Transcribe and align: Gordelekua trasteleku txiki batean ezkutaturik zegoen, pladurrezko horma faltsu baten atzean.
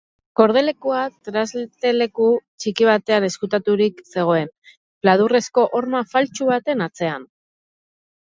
Gordelekua 0.39 0.99
trasteleku 1.27 2.29
txiki 2.63 2.87
batean 2.89 3.27
ezkutaturik 3.27 4.01
zegoen, 4.13 4.49
pladurrezko 5.05 5.67
horma 5.81 6.03
faltsu 6.15 6.49
baten 6.53 6.83
atzean. 6.87 7.29